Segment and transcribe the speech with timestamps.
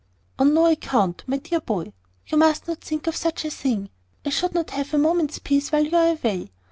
[0.39, 1.93] "On no account, my dear boy.
[2.25, 3.91] You must not think of such a thing.
[4.25, 6.49] I should not have a moment's peace while you are away.